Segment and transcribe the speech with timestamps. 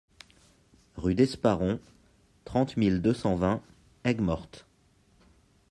[0.95, 1.79] Rue d'Esparron,
[2.43, 3.61] trente mille deux cent vingt
[4.03, 4.65] Aigues-Mortes